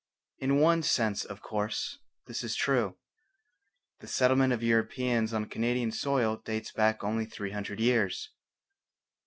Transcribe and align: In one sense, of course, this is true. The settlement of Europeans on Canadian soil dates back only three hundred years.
In 0.39 0.59
one 0.59 0.81
sense, 0.81 1.23
of 1.23 1.43
course, 1.43 1.99
this 2.25 2.43
is 2.43 2.55
true. 2.55 2.97
The 3.99 4.07
settlement 4.07 4.51
of 4.51 4.63
Europeans 4.63 5.31
on 5.31 5.45
Canadian 5.45 5.91
soil 5.91 6.37
dates 6.37 6.71
back 6.71 7.03
only 7.03 7.25
three 7.27 7.51
hundred 7.51 7.79
years. 7.79 8.29